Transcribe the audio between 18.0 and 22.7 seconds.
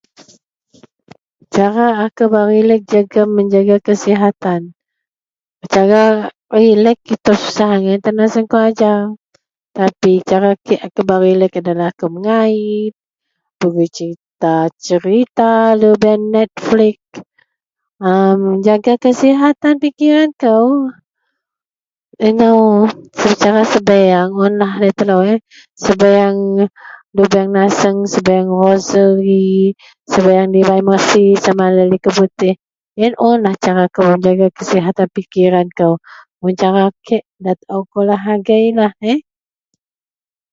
A menjaga kesihatan tan pikiran kou, inou